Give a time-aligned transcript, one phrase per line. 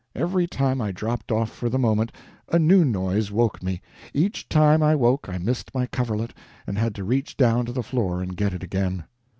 [0.15, 2.11] Every time I dropped off for the moment,
[2.49, 3.81] a new noise woke me.
[4.15, 6.33] Each time I woke I missed my coverlet,
[6.65, 9.03] and had to reach down to the floor and get it again.